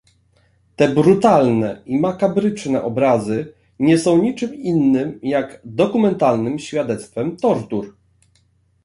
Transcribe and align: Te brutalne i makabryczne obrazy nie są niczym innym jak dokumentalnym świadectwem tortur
Te 0.75 0.89
brutalne 0.93 1.81
i 1.85 1.97
makabryczne 1.99 2.83
obrazy 2.83 3.53
nie 3.79 3.97
są 3.97 4.21
niczym 4.21 4.55
innym 4.55 5.19
jak 5.23 5.61
dokumentalnym 5.63 6.59
świadectwem 6.59 7.37
tortur 7.37 7.95